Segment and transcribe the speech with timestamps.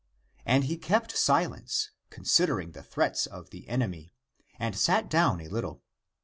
[0.47, 4.15] And he kept silence, considering the threats of the enemy,
[4.57, 5.83] and sat down a little.